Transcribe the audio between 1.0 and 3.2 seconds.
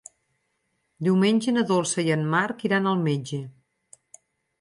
Diumenge na Dolça i en Marc iran al